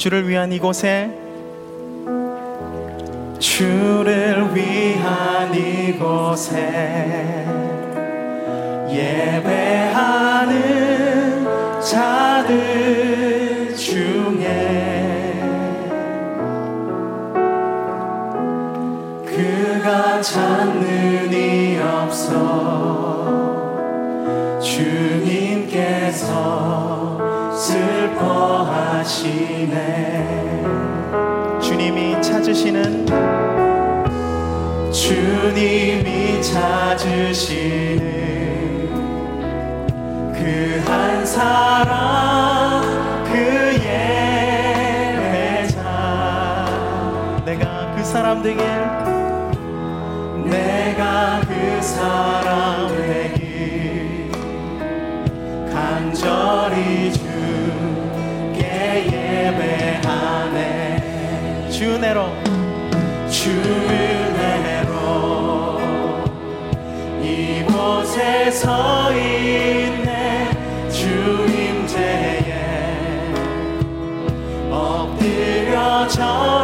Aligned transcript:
주를 0.00 0.26
위한 0.26 0.50
이곳에 0.50 1.10
주를 3.38 4.56
위한 4.56 5.54
이곳에 5.54 6.56
예배하는 8.88 10.56
자들 11.82 13.19
슬퍼하시네. 28.20 29.70
주님이 31.60 32.20
찾으시는 32.20 33.06
주님이 34.92 36.42
찾으시는 36.42 38.10
그 40.34 40.82
한 40.86 41.24
사람 41.24 42.82
그 43.24 43.32
예배자. 43.74 45.80
내가 47.44 47.94
그 47.94 48.04
사람 48.04 48.42
되길 48.42 48.64
내가 50.44 51.40
그 51.46 51.80
사람 51.82 52.88
되길 52.88 54.30
간절히 55.72 57.12
주 61.80 61.94
은혜로. 61.94 62.28
주 63.30 63.50
은혜로 63.50 64.90
이곳에 67.22 68.50
서 68.50 69.10
있네. 69.14 70.50
주 70.90 71.08
임재에 71.48 72.52
엎드려 74.70 76.06
절 76.08 76.59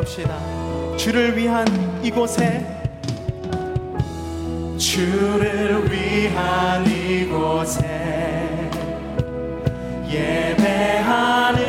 고백합시다. 0.00 0.96
주를 0.96 1.36
위한 1.36 1.66
이곳에 2.02 2.64
주를 4.78 5.90
위한 5.90 6.86
이곳에 6.86 8.70
예배하는 10.08 11.60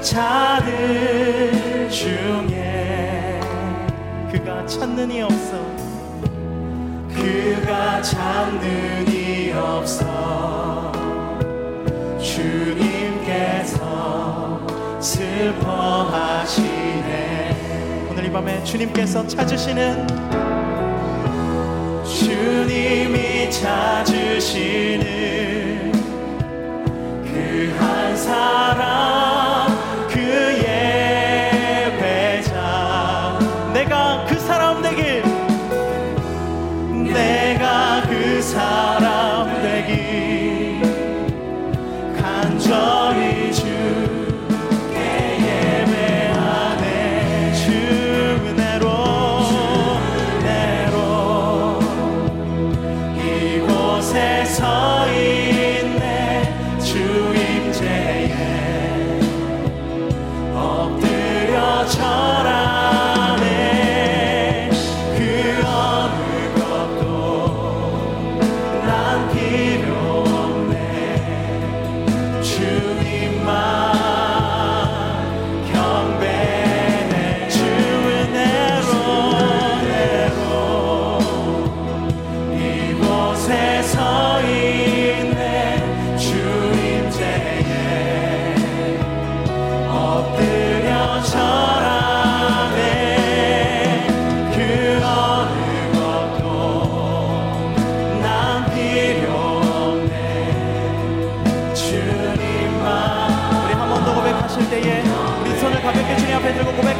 자들 0.00 1.90
중에 1.90 3.40
그가 4.30 4.64
찾는 4.66 5.10
이 5.10 5.22
없어. 5.22 5.58
그가 7.14 8.00
찾는 8.02 9.08
이 9.08 9.52
없어 9.52 10.17
밤에 18.38 18.62
주님께서 18.62 19.26
찾으시는 19.26 20.06
주님이 22.04 23.50
찾으시는 23.50 25.02
그 27.24 27.76
한 27.80 28.16
사람 28.16 29.77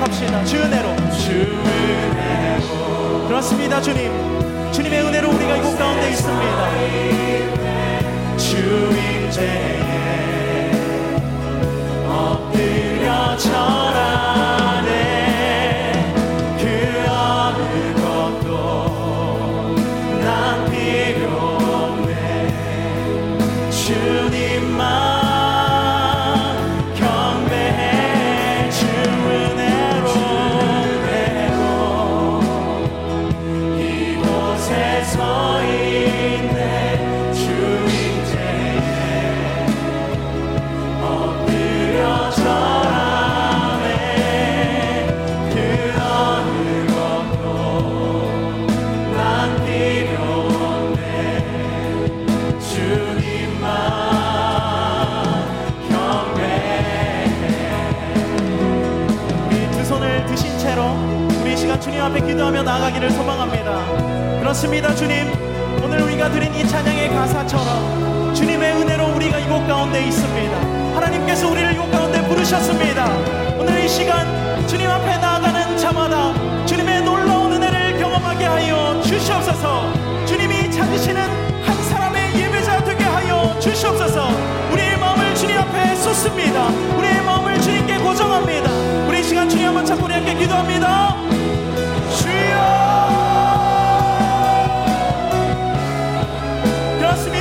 고백합시다. 0.08 0.44
주 0.44 0.56
은혜로. 0.56 0.96
주 1.12 1.30
은혜로. 1.32 3.26
그렇습니다 3.28 3.80
주님. 3.80 4.10
주님의 4.72 5.02
은혜로 5.02 5.30
우리가 5.30 5.56
이곳 5.56 5.78
가운데 5.78 6.10
있습니다. 6.10 6.68
주 8.36 8.56
임재에 8.90 9.80
엎드려 12.06 13.36
절하 13.36 14.37
찬양합니다. 63.68 64.38
그렇습니다, 64.40 64.94
주님. 64.94 65.30
오늘 65.82 66.00
우리가 66.02 66.30
드린 66.30 66.54
이 66.54 66.66
찬양의 66.66 67.10
가사처럼 67.10 68.34
주님의 68.34 68.72
은혜로 68.72 69.14
우리가 69.14 69.38
이곳 69.38 69.66
가운데 69.66 70.02
있습니다. 70.06 70.58
하나님께서 70.96 71.48
우리를 71.48 71.72
이곳 71.72 71.90
가운데 71.90 72.26
부르셨습니다. 72.26 73.06
오늘 73.58 73.84
이 73.84 73.88
시간 73.88 74.26
주님 74.66 74.88
앞에 74.88 75.18
나아가는 75.18 75.76
자마다 75.76 76.34
주님의 76.66 77.02
놀라운 77.02 77.52
은혜를 77.52 77.98
경험하게 77.98 78.44
하여 78.46 79.00
주시옵소서. 79.02 79.92
주님이 80.26 80.70
찾으시는 80.70 81.22
한 81.64 81.82
사람의 81.84 82.40
예배자 82.40 82.84
되게 82.84 83.04
하여 83.04 83.58
주시옵소서. 83.60 84.28
우리의 84.72 84.98
마음을 84.98 85.34
주님 85.34 85.58
앞에 85.58 85.94
쏟습니다. 85.96 86.68
우리의 86.96 87.22
마음을 87.22 87.60
주님께 87.60 87.98
고정합니다. 87.98 88.70
우리 89.08 89.22
시간 89.22 89.48
주님 89.48 89.66
한번 89.66 89.84
찾고 89.84 90.04
우리 90.04 90.14
함께 90.14 90.34
기도합니다. 90.34 91.27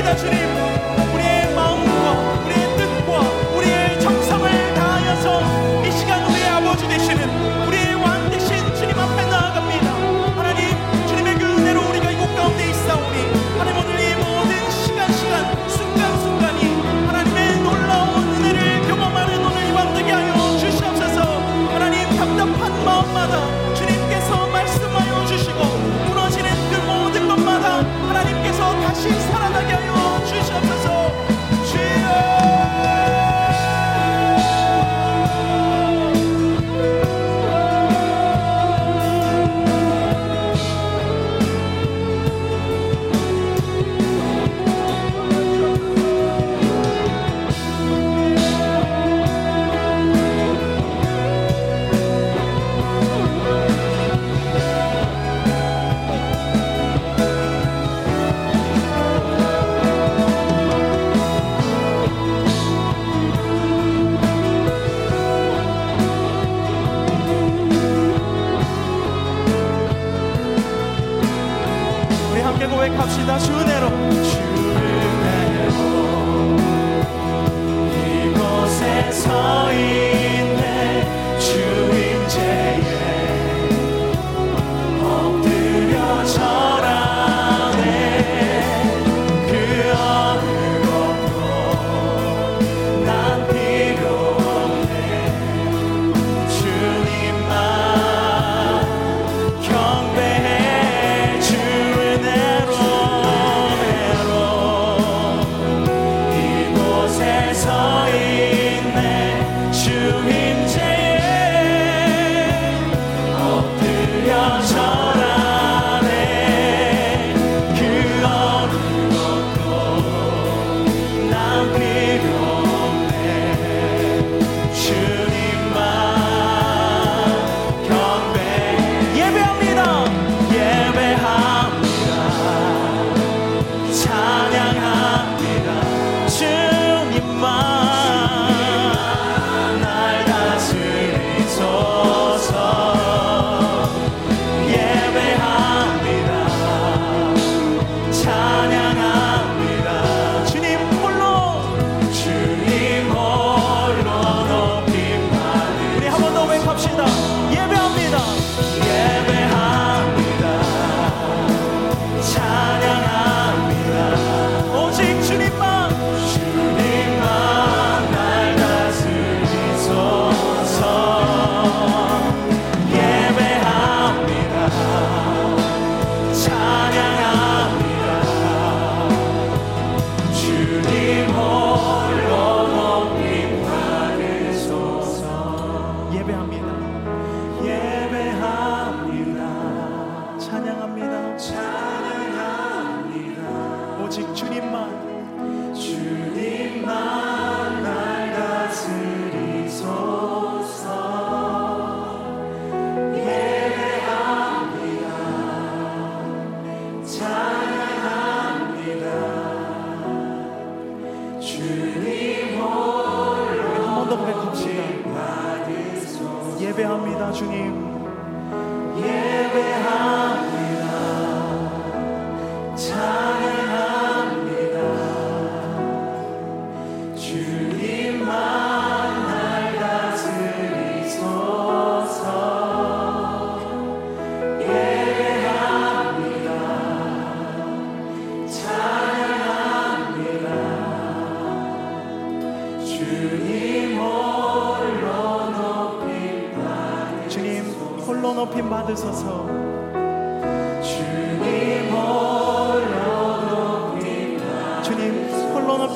da 0.07 0.15
tribo. 0.15 0.96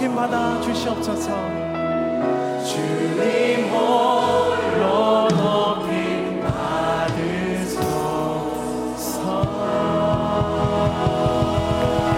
높임 0.01 0.15
받아 0.15 0.59
주시옵소서. 0.61 1.29
주님 2.65 3.69
홀로 3.69 5.27
높임 5.29 6.41
받으소서. 6.41 7.83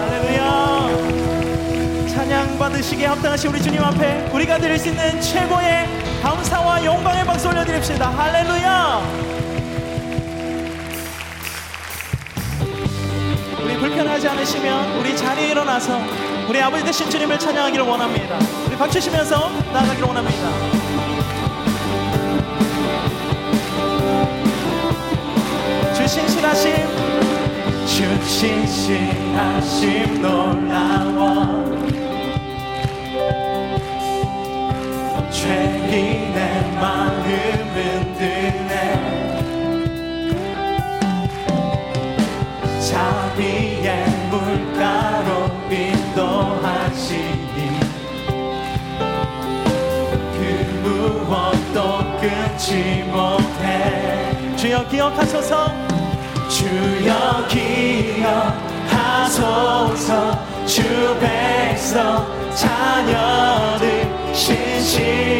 할렐루야. 0.00 0.88
찬양 2.08 2.58
받으시게 2.58 3.04
합당하신 3.04 3.50
우리 3.50 3.60
주님 3.60 3.84
앞에 3.84 4.30
우리가 4.32 4.56
드릴 4.56 4.78
수 4.78 4.88
있는 4.88 5.20
최고의 5.20 5.86
감사와 6.22 6.82
영광의 6.82 7.26
박수 7.26 7.48
올려드립시다. 7.48 8.08
할렐루야. 8.08 9.02
불편하지 13.78 14.28
않으시면 14.28 14.98
우리 14.98 15.14
자리에 15.14 15.50
일어나서 15.50 16.00
우리 16.48 16.60
아버지 16.60 16.84
되신 16.84 17.08
주님을 17.08 17.38
찬양하기를 17.38 17.84
원합니다. 17.84 18.38
우리 18.66 18.76
박치시면서 18.76 19.50
나아가기를 19.72 20.06
원합니다. 20.06 20.50
주신실하심 25.94 26.74
주 27.86 28.24
신실하심 28.26 30.20
놀라워. 30.20 31.64
죄인의 35.30 36.72
마음은 36.80 38.14
드네 38.16 38.74
자비 42.80 43.73
끊지 52.24 53.04
못해. 53.12 54.56
주여 54.56 54.88
기억하소서. 54.88 55.74
주여 56.48 57.46
기억하소서. 59.18 60.38
주 60.64 60.82
백성 61.20 62.26
자녀들 62.54 64.08
신실 64.32 65.33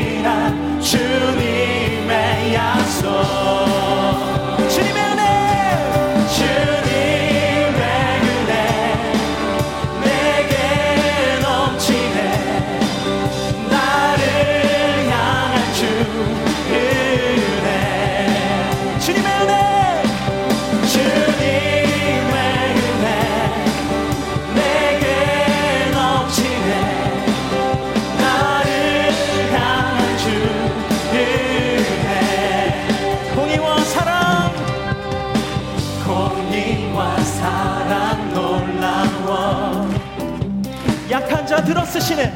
쓰시네 42.05 42.31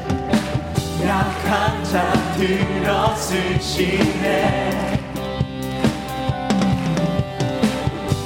약한 1.05 1.83
자 1.83 2.11
들어 2.35 3.15
쓰시네. 3.15 4.71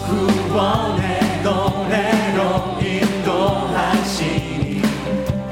구원의 0.07 1.41
노래로 1.43 2.79
인도하시니. 2.81 4.81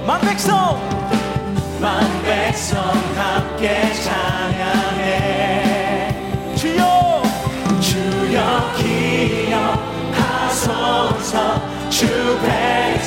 만백성! 0.08 0.80
만백성 1.82 2.80
함께 3.18 3.92
찬양해. 3.94 5.06
주여! 6.56 7.22
주여 7.82 8.72
기억하소서 10.48 11.62
주 11.90 12.08
백성 12.40 12.42
자녀들 12.42 13.01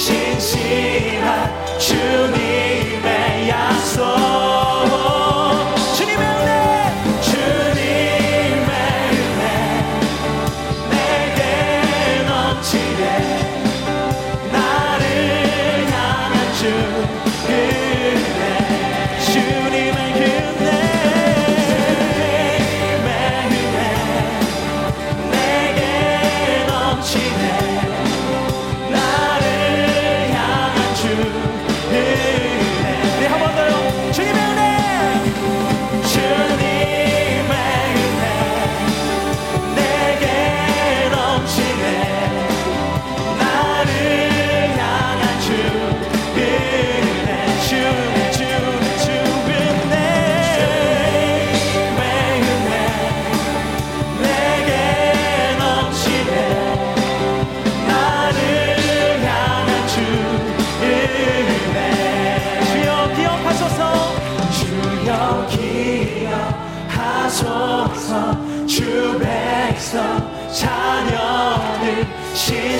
신실한 0.00 1.78
주님 1.78 2.39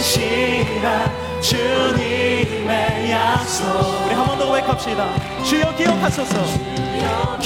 신실한 0.02 1.12
주님의 1.42 3.10
약속. 3.10 3.64
우리 4.06 4.14
한 4.14 4.26
번 4.26 4.38
더 4.38 4.46
고백합시다. 4.46 5.06
주여 5.44 5.74
기억하소서. 5.76 6.34
주여 6.44 7.38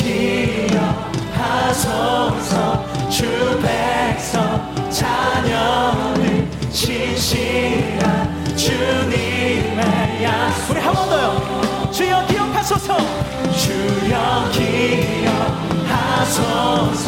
기억하소서. 1.35 2.85
주 3.11 3.61
백성 3.61 4.73
자녀들 4.91 6.49
신실한 6.71 8.55
주님의 8.57 10.23
약속. 10.23 10.71
우리 10.71 10.81
한 10.81 10.95
번 10.95 11.09
더요. 11.11 11.91
주여 11.91 12.25
기억하소서. 12.27 12.97
주여 13.57 14.51
기억하소서. 15.85 17.05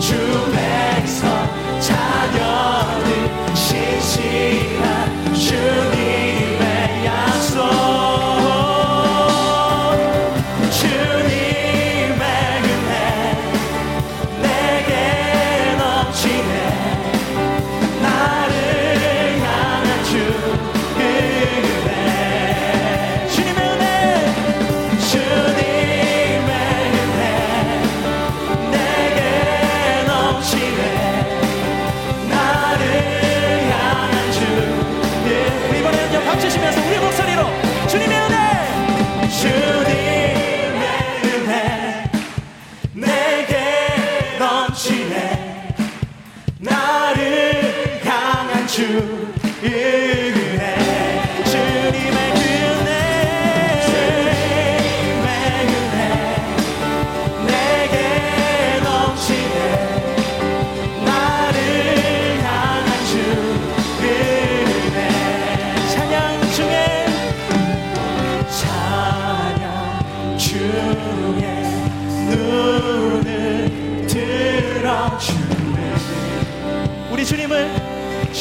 주 0.00 0.50
백성 0.52 1.30
you. 48.78 49.34
Yeah. 49.62 49.99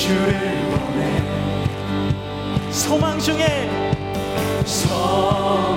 주를 0.09 0.33
원해. 0.71 1.21
소망 2.71 3.19
중에. 3.19 3.69
소 4.65 5.68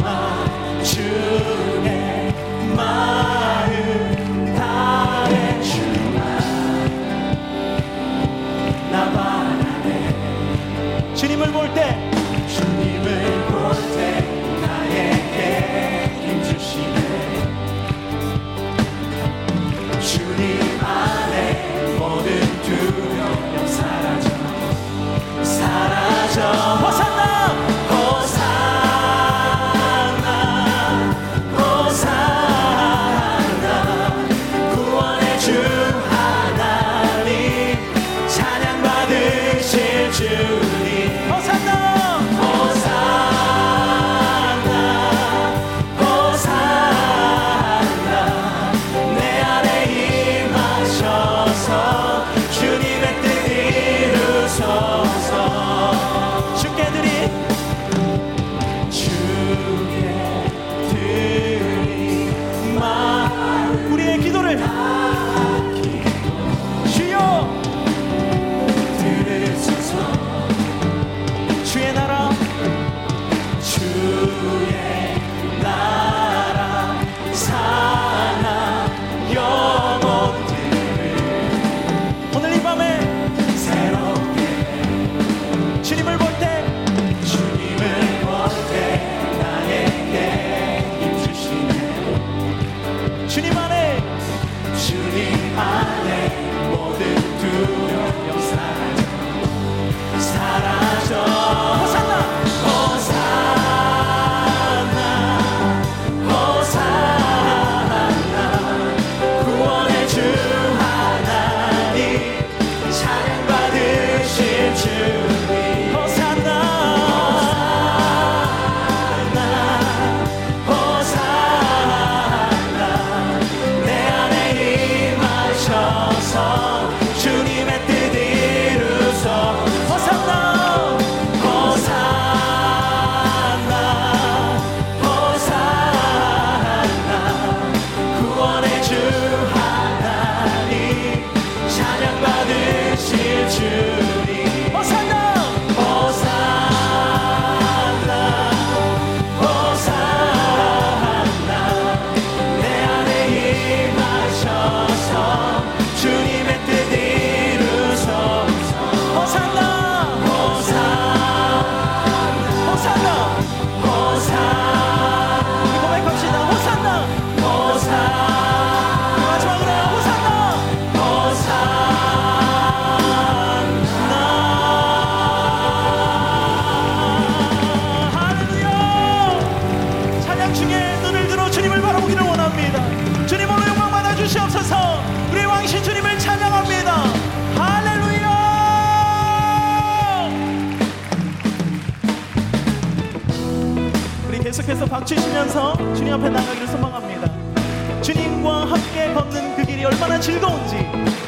계속해서 194.63 194.87
박치시면서 194.87 195.95
주님 195.95 196.13
앞에 196.15 196.29
나가기를 196.29 196.69
소망합니다. 196.69 198.01
주님과 198.01 198.67
함께 198.71 199.13
걷는 199.13 199.57
그 199.57 199.65
길이 199.65 199.85
얼마나 199.85 200.21
즐거운지 200.21 200.77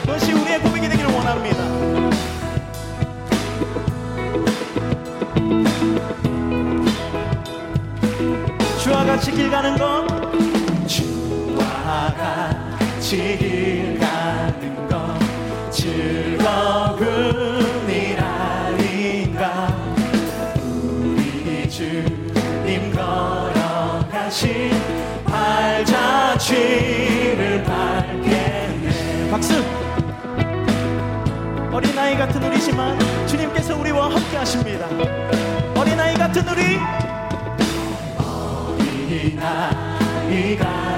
그것이 0.02 0.32
우리의 0.32 0.60
고백이 0.60 0.88
되기를 0.88 1.12
원합니다. 1.12 1.64
주와 8.78 9.04
같이 9.04 9.32
길 9.32 9.50
가는 9.50 9.76
것 9.78 10.06
주와 10.86 12.14
같이 12.16 13.16
길 13.38 13.98
가는 13.98 14.88
것 14.88 15.70
즐거운 15.72 17.33
발자취 24.34 24.68
발자취를 25.24 26.82
밟겠네 27.62 29.30
박수! 29.30 29.54
어린아이 31.72 32.16
같은 32.16 32.42
우리지만 32.42 32.98
주님께서 33.28 33.78
우리와 33.78 34.10
함께 34.10 34.36
하십니다. 34.36 34.88
어린아이 35.76 36.16
같은 36.16 36.42
우리 36.48 36.80
어린아이가 39.06 40.93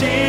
change. 0.00 0.23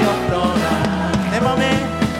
없더라. 0.00 1.12
내 1.30 1.40
맘에 1.40 1.64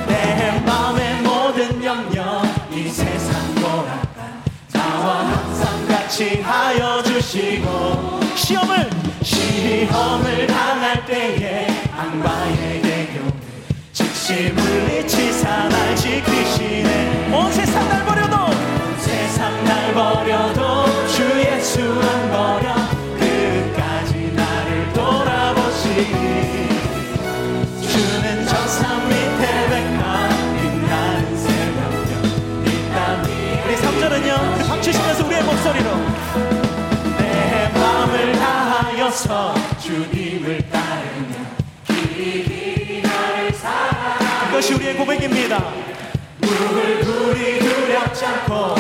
내 0.07 0.61
맘의 0.67 1.23
모든 1.23 1.85
염려 1.85 2.43
이 2.71 2.89
세상 2.89 3.55
보았다 3.57 4.43
나와 4.73 5.27
항상 5.27 5.87
같이 5.87 6.41
하여 6.41 7.03
주시고 7.03 8.21
시험을 8.35 8.91
시험을 9.23 10.47
당할 10.47 11.05
때에 11.07 11.67
악마의 11.97 12.83
대교 12.83 13.33
즉시 13.93 14.51
물리치사 14.51 15.69
날 15.69 15.97
지키시네. 15.97 17.31
온 17.33 17.53
세상 17.53 17.89
날 17.89 18.05
버려도 18.05 18.37
온 18.37 18.99
세상 18.99 19.65
날 19.65 19.95
버려도 19.95 20.62
박치시면서 34.83 35.27
우리의 35.27 35.43
목소리로. 35.45 35.91
내 37.19 37.71
마음을 37.73 38.33
다하여서 38.33 39.55
주님을 39.81 40.69
따르며 40.71 41.35
길이 41.87 43.01
나를 43.03 43.53
사랑 43.53 44.19
이것이 44.49 44.75
우리의 44.75 44.97
고백입니다. 44.97 45.73
물불이 46.41 47.61
두렵지 47.61 48.27
않고 48.27 48.75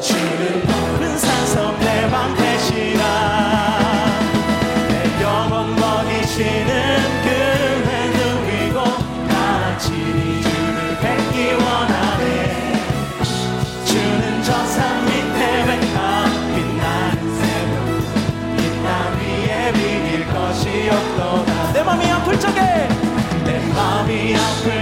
주는 0.00 0.60
높은 0.60 1.18
산성 1.18 1.69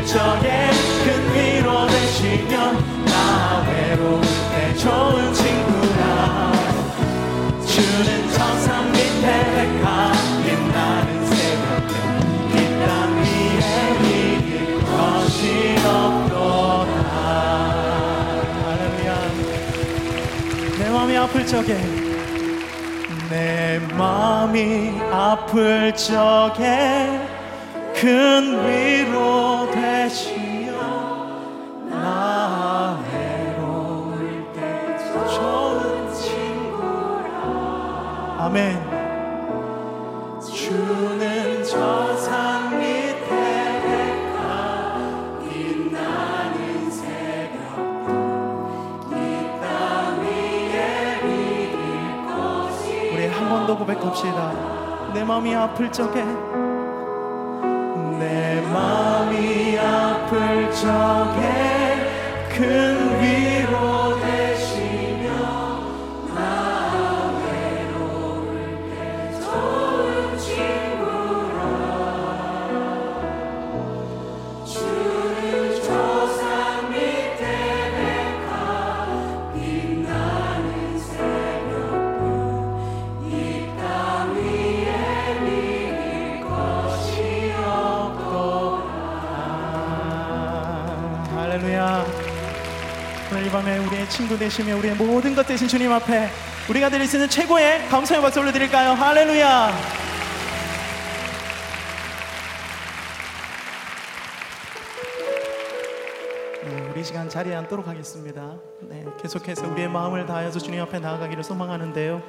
적에 0.08 0.70
큰 1.04 1.34
위로 1.34 1.86
되시며 1.86 2.72
나 3.04 3.62
외로울 3.68 4.22
때 4.22 4.74
좋은 4.76 5.34
친구라. 5.34 6.52
주는 7.66 8.30
저산 8.32 8.90
밑에 8.90 9.26
백합 9.54 10.14
빛나는 10.42 11.26
새벽별 11.26 11.92
이땅 12.54 12.88
위에 13.18 13.68
이길 14.00 14.80
것이 14.80 15.76
없도다. 15.84 17.02
할렐루야. 18.64 19.10
내 20.78 20.88
마음이 20.88 21.12
아플 21.18 21.46
적에 21.46 21.76
내 23.28 23.78
마음이 23.92 25.02
아플 25.12 25.94
적에 25.94 27.20
큰 27.94 28.66
위로 28.66 29.57
고백합시다. 53.88 55.12
내 55.14 55.24
마음이 55.24 55.54
아플 55.54 55.90
적에. 55.90 56.22
내 58.18 58.60
마음이 58.70 59.78
아플 59.78 60.70
적에. 60.70 61.98
큰 62.50 63.07
친구 94.18 94.36
되시며 94.36 94.76
우리의 94.78 94.96
모든 94.96 95.32
것 95.32 95.46
되신 95.46 95.68
주님 95.68 95.92
앞에 95.92 96.28
우리가 96.68 96.90
드릴 96.90 97.06
수 97.06 97.18
있는 97.18 97.28
최고의 97.28 97.86
감사의 97.86 98.20
박수 98.20 98.40
올려드릴까요? 98.40 98.90
할렐루야 98.90 99.70
네, 106.64 106.88
우리 106.92 107.04
시간 107.04 107.28
자리에 107.28 107.54
앉도록 107.54 107.86
하겠습니다. 107.86 108.56
네, 108.80 109.04
계속해서 109.22 109.68
우리의 109.68 109.88
마음을 109.88 110.26
다하여서 110.26 110.58
주님 110.58 110.82
앞에 110.82 110.98
나아가기를 110.98 111.44
소망하는데요. 111.44 112.20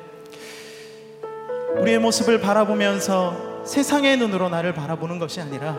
우리의 1.80 1.98
모습을 1.98 2.40
바라보면서 2.40 3.66
세상의 3.66 4.18
눈으로 4.18 4.50
나를 4.50 4.76
바라보는 4.76 5.18
것이 5.18 5.42
아니라 5.42 5.76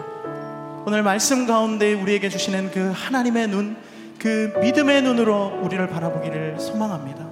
오늘 0.86 1.04
말씀 1.04 1.46
가운데 1.46 1.92
우리에게 1.92 2.28
주시는 2.28 2.72
그 2.72 2.90
하나님의 2.96 3.46
눈, 3.46 3.76
그 4.20 4.52
믿음의 4.60 5.02
눈으로 5.02 5.60
우리를 5.62 5.86
바라보기를 5.88 6.60
소망합니다. 6.60 7.26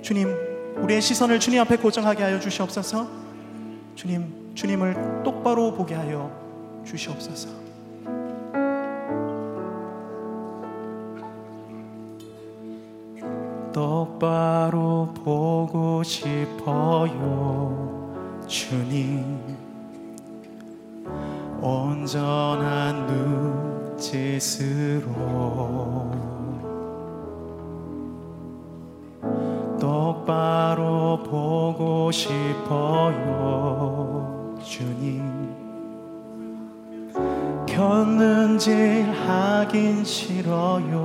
주님, 0.00 0.34
우리의 0.78 1.02
시선을 1.02 1.38
주님 1.38 1.60
앞에 1.60 1.76
고정하게 1.76 2.22
하여 2.22 2.40
주시옵소서. 2.40 3.06
주님, 3.94 4.52
주님을 4.54 5.22
똑바로 5.22 5.74
보게 5.74 5.94
하여 5.94 6.32
주시옵소서. 6.86 7.50
똑바로 13.74 15.12
보고 15.22 16.02
싶어요, 16.02 17.12
주님. 18.46 19.40
온전한 21.60 23.06
눈 23.06 23.23
짓으로 24.04 25.06
똑바로 29.80 31.22
보고 31.22 32.10
싶어요, 32.12 33.16
주님. 34.62 35.24
켰는지 37.66 39.06
하긴 39.26 40.04
싫어요. 40.04 41.00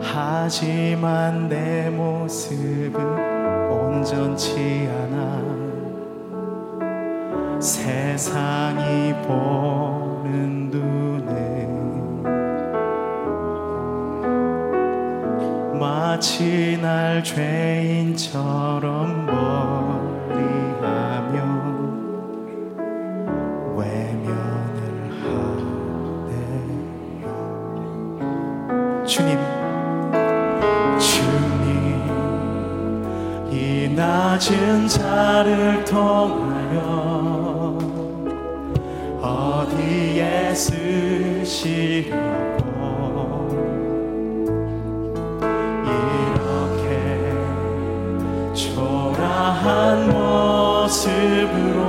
하지만 0.00 1.48
내 1.48 1.88
모습은 1.88 3.00
온전치 3.70 4.86
않아. 4.90 5.53
세상이 7.64 9.14
보는 9.22 10.68
눈에 10.70 11.66
마치 15.80 16.78
날 16.82 17.24
죄인처럼 17.24 19.24
멀리하며 19.24 21.38
외면을 23.74 24.82
하네요 26.36 27.26
주님 29.06 29.38
주님 30.98 31.72
이 33.50 33.88
낮은 33.96 34.86
자를 34.86 35.82
통하 35.86 36.43
쓰시려고 40.54 42.14
이렇게 45.84 46.88
초라한 48.54 50.08
모습으로 50.10 51.84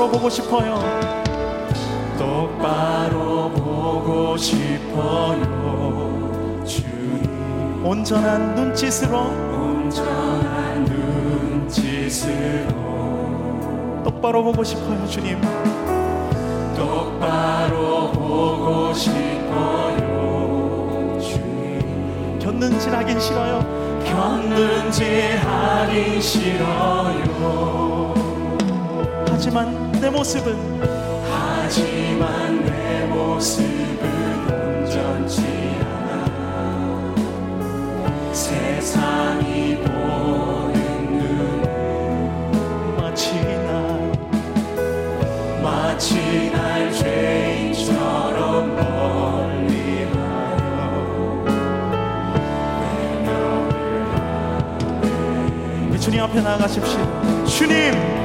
똑바로 0.00 0.12
보고 0.12 0.30
싶어요. 0.30 0.80
똑바로 2.16 3.50
보고 3.50 4.34
싶어요. 4.34 5.44
주님. 6.64 7.84
온전한 7.84 8.54
눈짓으로. 8.54 9.18
온전한 9.18 10.86
눈짓으로. 11.66 12.72
똑바로 14.02 14.42
보고 14.42 14.64
싶어요, 14.64 15.06
주님. 15.06 15.38
똑바로 16.74 18.10
보고 18.10 18.94
싶어요, 18.94 19.98
주님. 21.20 22.38
겼는지 22.38 22.88
하긴 22.88 23.20
싫어요. 23.20 24.00
겼는지 24.06 25.36
하긴 25.44 26.22
싫어요. 26.22 27.20
하지만 29.28 29.79
내 30.00 30.08
모습은 30.08 30.80
하지만 31.30 32.64
내 32.64 33.04
모습은 33.06 34.00
온전치 34.48 35.42
않아. 35.84 37.14
세상이 38.32 39.76
보는 39.76 40.74
눈 41.18 42.96
마치 42.96 43.34
나 43.42 43.70
마치 45.62 46.50
날 46.50 46.90
죄인처럼 46.92 48.74
멀리하여. 48.74 50.14
하네 55.90 55.98
주님 55.98 56.22
앞에 56.22 56.40
나아가십시오. 56.40 57.44
주님 57.44 58.19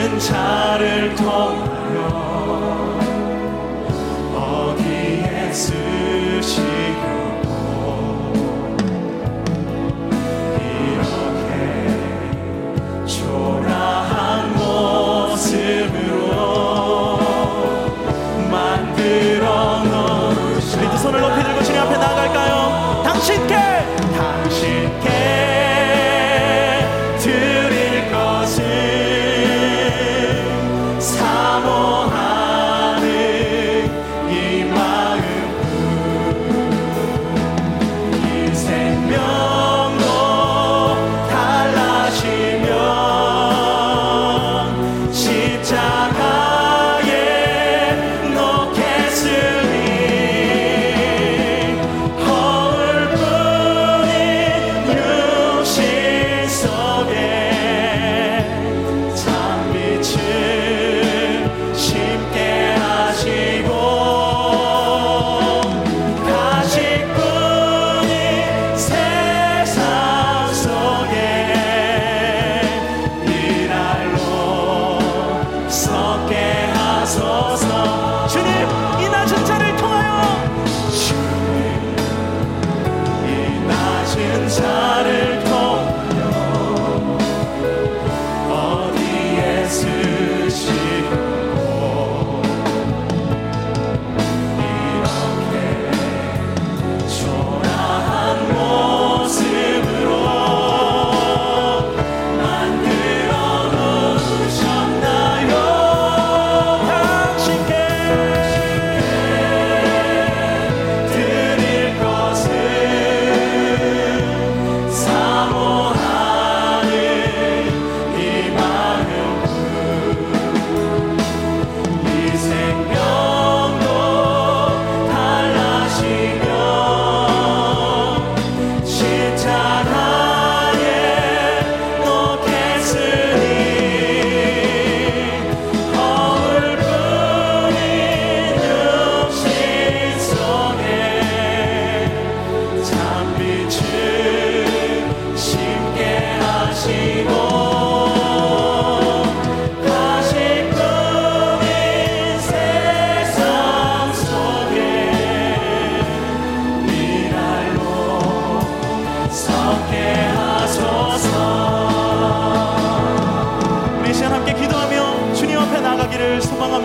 낮은 0.00 0.18
자를 0.18 1.14
통하여 1.14 1.98
어디에 4.34 5.52
쓰시 5.52 6.89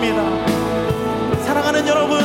있습니다. 0.05 1.43
사랑하는 1.43 1.87
여러분, 1.87 2.19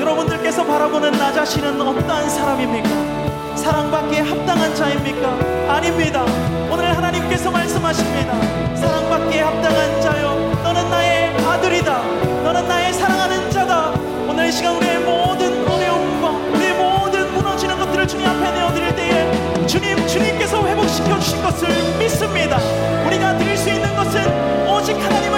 여러분들께서 0.00 0.64
바라보는 0.64 1.12
나 1.12 1.32
자신은 1.32 1.80
어떠한 1.80 2.30
사람입니까? 2.30 3.56
사랑받기에 3.56 4.20
합당한 4.20 4.74
자입니까? 4.74 5.74
아닙니다. 5.74 6.24
오늘 6.70 6.96
하나님께서 6.96 7.50
말씀하십니다. 7.50 8.32
사랑받기에 8.76 9.42
합당한 9.42 10.00
자여, 10.00 10.34
너는 10.62 10.90
나의 10.90 11.36
아들이다. 11.44 12.02
너는 12.44 12.66
나의 12.66 12.92
사랑하는 12.94 13.50
자다. 13.50 13.92
오늘 14.28 14.50
시간 14.50 14.76
우리의 14.76 15.00
모든 15.00 15.66
어려움과 15.68 16.30
우리의 16.54 16.74
모든 16.74 17.34
무너지는 17.34 17.78
것들을 17.78 18.06
주님 18.06 18.26
앞에 18.26 18.50
내어드릴 18.52 18.96
때에 18.96 19.66
주님, 19.66 20.06
주님께서 20.06 20.66
회복시켜 20.66 21.18
주신 21.18 21.42
것을 21.42 21.68
믿습니다. 21.98 22.58
우리가 23.06 23.36
드릴 23.36 23.56
수 23.56 23.68
있는 23.68 23.94
것은 23.96 24.68
오직 24.68 24.92
하나님을 24.94 25.37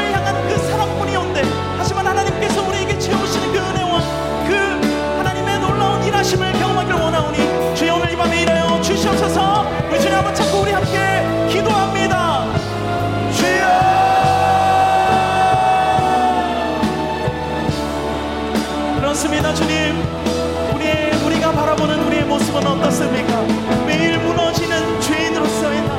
모습은 22.60 22.66
어떻습니까? 22.66 23.42
매일 23.86 24.18
무너지는 24.18 25.00
죄인으로서의 25.00 25.82
나 25.82 25.98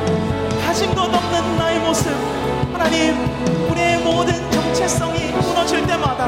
가진 0.66 0.94
것 0.94 1.04
없는 1.04 1.58
나의 1.58 1.80
모습. 1.80 2.12
하나님 2.72 3.16
우리의 3.70 3.98
모든 4.00 4.34
정체성이 4.52 5.32
무너질 5.32 5.86
때마다 5.86 6.28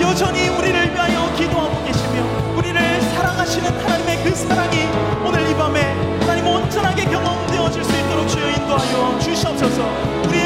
여전히 0.00 0.48
우리를 0.48 0.92
위하여 0.92 1.32
기도하고 1.36 1.84
계시며 1.84 2.56
우리를 2.56 3.00
사랑하시는 3.02 3.80
하나님의 3.80 4.24
그 4.24 4.34
사랑이 4.34 4.88
오늘 5.24 5.48
이 5.50 5.54
밤에 5.54 5.80
하나님 6.20 6.46
온전하게 6.46 7.04
경험되어질 7.04 7.84
수 7.84 7.92
있도록 7.92 8.28
주여 8.28 8.50
인도하여 8.50 9.18
주시옵소서. 9.20 9.82
우리 10.28 10.43